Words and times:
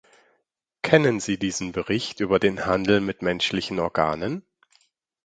Kennen 0.81 1.19
Sie 1.19 1.37
diesen 1.37 1.73
Bericht 1.73 2.21
über 2.21 2.39
den 2.39 2.65
Handel 2.65 3.01
mit 3.01 3.21
menschlichen 3.21 3.77
Organen? 3.77 4.43